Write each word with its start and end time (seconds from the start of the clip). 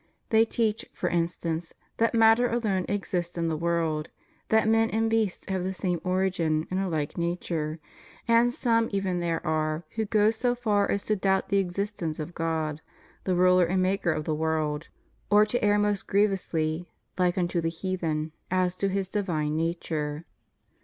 They 0.29 0.45
teach, 0.45 0.83
for 0.93 1.09
instance, 1.11 1.75
that 1.97 2.15
matter 2.15 2.49
alone 2.49 2.87
exists 2.89 3.37
in 3.37 3.49
the 3.49 3.55
world; 3.55 4.09
that 4.49 4.67
men 4.67 4.89
and 4.89 5.11
beasts 5.11 5.47
have 5.47 5.63
the 5.63 5.75
same 5.75 6.01
origin 6.03 6.65
and 6.71 6.79
a 6.79 6.89
like 6.89 7.19
nature; 7.19 7.79
and 8.27 8.51
some 8.51 8.89
even 8.91 9.19
there 9.19 9.45
are 9.45 9.83
who 9.91 10.05
go 10.05 10.31
so 10.31 10.55
far 10.55 10.89
as 10.89 11.05
to 11.05 11.15
doubt 11.15 11.49
the 11.49 11.59
existence 11.59 12.17
of 12.17 12.33
God, 12.33 12.81
the 13.25 13.35
Ruler 13.35 13.65
and 13.65 13.83
Maker 13.83 14.11
of 14.11 14.23
the 14.23 14.33
world, 14.33 14.87
or 15.29 15.45
to 15.45 15.63
err 15.63 15.77
most 15.77 16.07
grievously, 16.07 16.89
like 17.19 17.37
unto 17.37 17.61
the 17.61 17.69
heathen, 17.69 18.31
as 18.49 18.75
to 18.77 18.89
His 18.89 19.07
divine 19.07 19.55
nature. 19.55 20.25